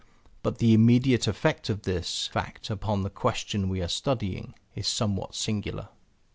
[0.41, 5.35] But the immediate effect of this fact upon the question we are studying is somewhat
[5.35, 5.89] singular.